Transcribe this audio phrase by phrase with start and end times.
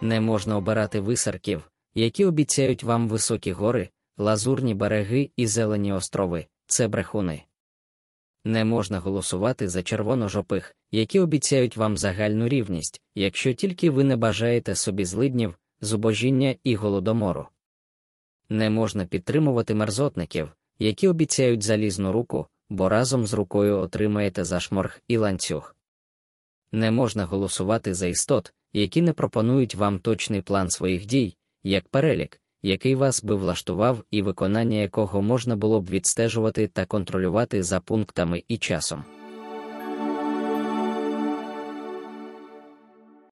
[0.00, 3.88] Не можна обирати висарків, які обіцяють вам високі гори,
[4.18, 7.42] лазурні береги і зелені острови це брехуни.
[8.44, 14.74] Не можна голосувати за червоножопих, які обіцяють вам загальну рівність, якщо тільки ви не бажаєте
[14.74, 17.46] собі злиднів, зубожіння і голодомору.
[18.48, 20.48] Не можна підтримувати мерзотників,
[20.78, 25.76] які обіцяють залізну руку, бо разом з рукою отримаєте зашморг і ланцюг.
[26.72, 32.40] Не можна голосувати за істот, які не пропонують вам точний план своїх дій, як перелік,
[32.62, 38.42] який вас би влаштував і виконання якого можна було б відстежувати та контролювати за пунктами
[38.48, 39.04] і часом.